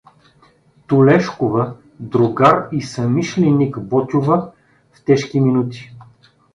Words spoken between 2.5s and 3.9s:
и съмишленик